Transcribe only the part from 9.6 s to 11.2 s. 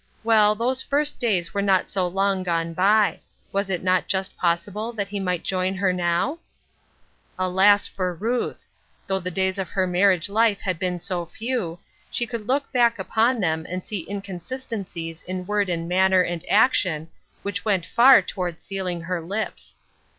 her mar ried life had been